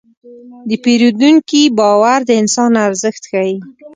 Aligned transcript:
د 0.69 0.71
پیرودونکي 0.83 1.61
باور 1.77 2.19
د 2.25 2.31
انسان 2.41 2.71
ارزښت 2.87 3.23
ښيي. 3.29 3.55